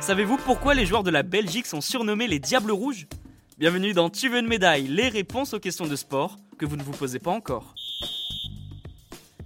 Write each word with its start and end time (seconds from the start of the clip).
Savez-vous 0.00 0.36
pourquoi 0.36 0.74
les 0.74 0.84
joueurs 0.84 1.04
de 1.04 1.10
la 1.10 1.22
Belgique 1.22 1.66
sont 1.66 1.80
surnommés 1.80 2.26
les 2.26 2.40
Diables 2.40 2.72
Rouges 2.72 3.06
Bienvenue 3.56 3.92
dans 3.92 4.10
Tu 4.10 4.28
veux 4.28 4.40
une 4.40 4.48
médaille, 4.48 4.88
les 4.88 5.08
réponses 5.08 5.54
aux 5.54 5.60
questions 5.60 5.86
de 5.86 5.94
sport 5.94 6.38
que 6.58 6.66
vous 6.66 6.76
ne 6.76 6.82
vous 6.82 6.92
posez 6.92 7.20
pas 7.20 7.30
encore. 7.30 7.74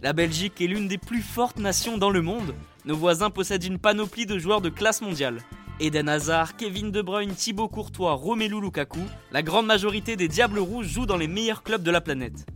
La 0.03 0.13
Belgique 0.13 0.61
est 0.61 0.67
l'une 0.67 0.89
des 0.89 0.99
plus 0.99 1.21
fortes 1.21 1.59
nations 1.59 1.99
dans 1.99 2.09
le 2.09 2.23
monde. 2.23 2.55
Nos 2.87 2.97
voisins 2.97 3.29
possèdent 3.29 3.65
une 3.65 3.79
panoplie 3.79 4.25
de 4.25 4.39
joueurs 4.39 4.61
de 4.61 4.71
classe 4.71 5.03
mondiale. 5.03 5.43
Eden 5.79 6.09
Hazard, 6.09 6.57
Kevin 6.57 6.91
De 6.91 7.03
Bruyne, 7.03 7.35
Thibaut 7.35 7.69
Courtois, 7.69 8.15
Romelu 8.15 8.59
Lukaku, 8.59 9.01
la 9.33 9.43
grande 9.43 9.67
majorité 9.67 10.17
des 10.17 10.29
Diables 10.29 10.59
Rouges 10.59 10.89
jouent 10.89 11.05
dans 11.05 11.19
les 11.19 11.29
meilleurs 11.29 11.63
clubs 11.63 11.83
de 11.83 11.91
la 11.91 12.01
planète. 12.01 12.47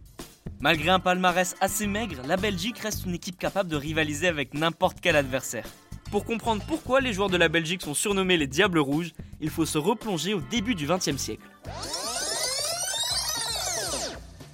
Malgré 0.63 0.91
un 0.91 1.01
palmarès 1.01 1.57
assez 1.63 1.87
maigre, 1.87 2.21
la 2.27 2.37
Belgique 2.37 2.81
reste 2.81 3.07
une 3.07 3.15
équipe 3.15 3.39
capable 3.39 3.71
de 3.71 3.77
rivaliser 3.77 4.29
avec 4.29 4.53
n'importe 4.53 4.99
quel 5.01 5.17
adversaire. 5.17 5.65
Pour 6.11 6.27
comprendre 6.27 6.63
pourquoi 6.69 7.01
les 7.01 7.15
joueurs 7.15 7.31
de 7.31 7.39
la 7.39 7.49
Belgique 7.49 7.81
sont 7.81 7.95
surnommés 7.95 8.37
les 8.37 8.47
Diables 8.47 8.79
Rouges, 8.79 9.13
il 9.41 9.49
faut 9.49 9.65
se 9.65 9.79
replonger 9.79 10.35
au 10.35 10.43
début 10.51 10.75
du 10.75 10.87
XXe 10.87 11.17
siècle. 11.17 11.49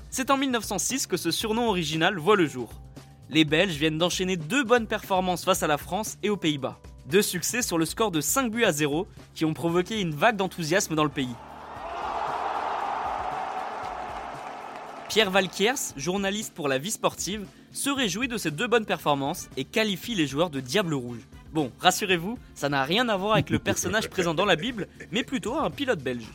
C'est 0.08 0.30
en 0.30 0.36
1906 0.36 1.08
que 1.08 1.16
ce 1.16 1.32
surnom 1.32 1.68
original 1.68 2.16
voit 2.18 2.36
le 2.36 2.46
jour. 2.46 2.70
Les 3.28 3.44
Belges 3.44 3.74
viennent 3.74 3.98
d'enchaîner 3.98 4.36
deux 4.36 4.62
bonnes 4.62 4.86
performances 4.86 5.44
face 5.44 5.64
à 5.64 5.66
la 5.66 5.76
France 5.76 6.18
et 6.22 6.30
aux 6.30 6.36
Pays-Bas. 6.36 6.78
Deux 7.10 7.22
succès 7.22 7.62
sur 7.62 7.78
le 7.78 7.84
score 7.84 8.12
de 8.12 8.20
5 8.20 8.52
buts 8.52 8.64
à 8.64 8.70
0 8.70 9.08
qui 9.34 9.44
ont 9.44 9.54
provoqué 9.54 10.00
une 10.00 10.14
vague 10.14 10.36
d'enthousiasme 10.36 10.94
dans 10.94 11.04
le 11.04 11.10
pays. 11.10 11.34
Pierre 15.16 15.30
Valkiers, 15.30 15.94
journaliste 15.96 16.52
pour 16.52 16.68
la 16.68 16.76
vie 16.76 16.90
sportive, 16.90 17.46
se 17.72 17.88
réjouit 17.88 18.28
de 18.28 18.36
ces 18.36 18.50
deux 18.50 18.66
bonnes 18.66 18.84
performances 18.84 19.48
et 19.56 19.64
qualifie 19.64 20.14
les 20.14 20.26
joueurs 20.26 20.50
de 20.50 20.60
Diables 20.60 20.92
Rouges. 20.92 21.26
Bon, 21.54 21.72
rassurez-vous, 21.78 22.38
ça 22.54 22.68
n'a 22.68 22.84
rien 22.84 23.08
à 23.08 23.16
voir 23.16 23.32
avec 23.32 23.48
le 23.48 23.58
personnage 23.58 24.10
présent 24.10 24.34
dans 24.34 24.44
la 24.44 24.56
Bible, 24.56 24.88
mais 25.12 25.24
plutôt 25.24 25.54
un 25.54 25.70
pilote 25.70 26.02
belge. 26.02 26.28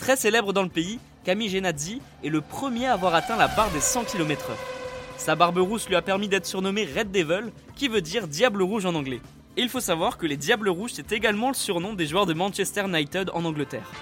Très 0.00 0.16
célèbre 0.16 0.52
dans 0.52 0.64
le 0.64 0.68
pays, 0.68 0.98
Camille 1.22 1.48
Genazzi 1.48 2.02
est 2.24 2.28
le 2.28 2.40
premier 2.40 2.86
à 2.86 2.94
avoir 2.94 3.14
atteint 3.14 3.36
la 3.36 3.46
barre 3.46 3.70
des 3.70 3.78
100 3.78 4.02
km/h. 4.02 4.56
Sa 5.16 5.36
barbe 5.36 5.58
rousse 5.58 5.88
lui 5.88 5.94
a 5.94 6.02
permis 6.02 6.26
d'être 6.26 6.46
surnommé 6.46 6.86
Red 6.86 7.12
Devil, 7.12 7.52
qui 7.76 7.86
veut 7.86 8.00
dire 8.00 8.26
Diable 8.26 8.62
Rouge 8.62 8.84
en 8.84 8.96
anglais. 8.96 9.20
Et 9.56 9.62
il 9.62 9.68
faut 9.68 9.78
savoir 9.78 10.18
que 10.18 10.26
les 10.26 10.36
Diables 10.36 10.70
Rouges, 10.70 10.94
c'est 10.94 11.12
également 11.12 11.50
le 11.50 11.54
surnom 11.54 11.92
des 11.92 12.08
joueurs 12.08 12.26
de 12.26 12.34
Manchester 12.34 12.82
United 12.88 13.30
en 13.32 13.44
Angleterre. 13.44 13.92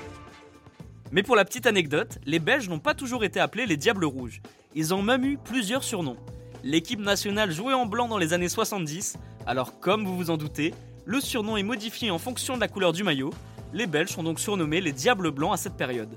Mais 1.13 1.23
pour 1.23 1.37
la 1.37 1.45
petite 1.45 1.67
anecdote, 1.67 2.19
les 2.25 2.39
Belges 2.39 2.71
n'ont 2.71 2.79
pas 2.79 2.95
toujours 2.95 3.23
été 3.23 3.39
appelés 3.39 3.67
les 3.67 3.77
Diables 3.77 4.07
Rouges. 4.07 4.41
Ils 4.75 4.95
ont 4.95 5.03
même 5.03 5.25
eu 5.25 5.37
plusieurs 5.37 5.85
surnoms. 5.85 6.17
L'équipe 6.65 7.01
nationale 7.01 7.53
jouait 7.53 7.75
en 7.75 7.85
blanc 7.85 8.09
dans 8.09 8.17
les 8.17 8.33
années 8.33 8.49
70, 8.49 9.19
alors 9.47 9.79
comme 9.79 10.07
vous 10.07 10.17
vous 10.17 10.31
en 10.31 10.39
doutez, 10.39 10.73
le 11.05 11.21
surnom 11.21 11.59
est 11.59 11.63
modifié 11.63 12.11
en 12.11 12.19
fonction 12.19 12.55
de 12.55 12.61
la 12.61 12.69
couleur 12.69 12.95
du 12.95 13.05
maillot. 13.05 13.31
Les 13.75 13.87
Belges 13.87 14.13
sont 14.13 14.23
donc 14.23 14.41
surnommés 14.41 14.81
les 14.81 14.93
Diables 14.93 15.31
Blancs 15.33 15.53
à 15.53 15.59
cette 15.59 15.77
période. 15.77 16.17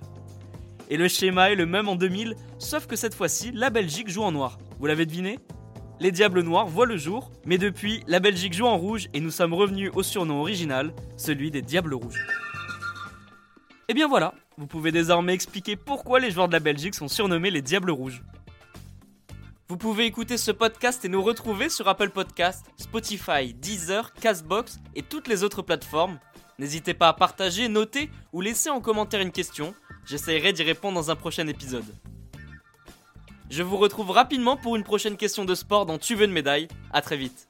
Et 0.89 0.95
le 0.95 1.09
schéma 1.09 1.51
est 1.51 1.55
le 1.55 1.65
même 1.65 1.89
en 1.89 1.95
2000, 1.95 2.35
sauf 2.57 2.87
que 2.87 2.95
cette 2.95 3.15
fois-ci, 3.15 3.51
la 3.51 3.69
Belgique 3.69 4.07
joue 4.07 4.23
en 4.23 4.31
noir. 4.31 4.57
Vous 4.79 4.85
l'avez 4.85 5.05
deviné? 5.05 5.39
Les 5.99 6.11
Diables 6.11 6.41
Noirs 6.41 6.67
voient 6.67 6.85
le 6.85 6.95
jour, 6.95 7.31
mais 7.45 7.57
depuis, 7.57 8.01
la 8.07 8.21
Belgique 8.21 8.53
joue 8.53 8.67
en 8.67 8.77
rouge 8.77 9.09
et 9.13 9.19
nous 9.19 9.31
sommes 9.31 9.53
revenus 9.53 9.91
au 9.93 10.03
surnom 10.03 10.39
original, 10.39 10.93
celui 11.17 11.51
des 11.51 11.61
Diables 11.61 11.95
Rouges. 11.95 12.25
Et 13.87 13.93
bien 13.93 14.07
voilà, 14.07 14.33
vous 14.57 14.67
pouvez 14.67 14.91
désormais 14.91 15.33
expliquer 15.33 15.75
pourquoi 15.75 16.19
les 16.19 16.31
joueurs 16.31 16.47
de 16.47 16.53
la 16.53 16.59
Belgique 16.59 16.95
sont 16.95 17.09
surnommés 17.09 17.51
les 17.51 17.61
Diables 17.61 17.91
Rouges. 17.91 18.23
Vous 19.67 19.77
pouvez 19.77 20.05
écouter 20.05 20.37
ce 20.37 20.51
podcast 20.51 21.03
et 21.03 21.09
nous 21.09 21.21
retrouver 21.21 21.69
sur 21.69 21.87
Apple 21.87 22.11
Podcast, 22.11 22.65
Spotify, 22.77 23.53
Deezer, 23.53 24.13
Castbox 24.13 24.79
et 24.93 25.01
toutes 25.01 25.27
les 25.27 25.43
autres 25.43 25.61
plateformes. 25.61 26.19
N'hésitez 26.57 26.93
pas 26.93 27.09
à 27.09 27.13
partager, 27.13 27.67
noter 27.67 28.09
ou 28.31 28.39
laisser 28.41 28.69
en 28.69 28.79
commentaire 28.79 29.21
une 29.21 29.31
question. 29.31 29.73
J'essaierai 30.05 30.53
d'y 30.53 30.63
répondre 30.63 30.95
dans 30.95 31.11
un 31.11 31.15
prochain 31.15 31.47
épisode. 31.47 31.83
Je 33.49 33.63
vous 33.63 33.77
retrouve 33.77 34.11
rapidement 34.11 34.55
pour 34.55 34.75
une 34.75 34.83
prochaine 34.83 35.17
question 35.17 35.45
de 35.45 35.55
sport 35.55 35.85
dans 35.85 35.97
Tu 35.97 36.15
veux 36.15 36.25
une 36.25 36.31
médaille. 36.31 36.67
À 36.93 37.01
très 37.01 37.17
vite. 37.17 37.49